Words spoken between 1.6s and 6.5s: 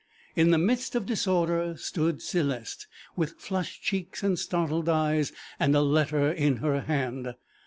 stood Céleste, with flushed cheeks and startled eyes, and a letter